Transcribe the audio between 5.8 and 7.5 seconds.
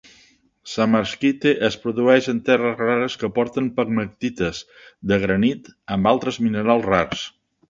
amb altres minerals rars.